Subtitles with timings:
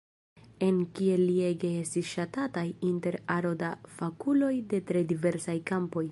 [0.67, 3.69] En Kiel li ege estis ŝatata inter aro da
[3.99, 5.99] fakuloj de tre diversaj kampoj.